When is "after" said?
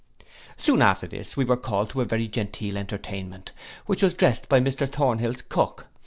0.81-1.05